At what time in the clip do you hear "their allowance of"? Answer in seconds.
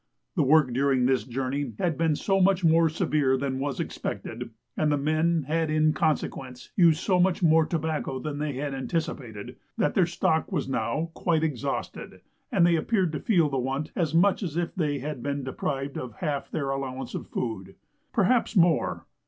16.49-17.27